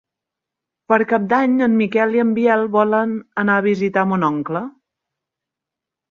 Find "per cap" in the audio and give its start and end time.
0.91-1.25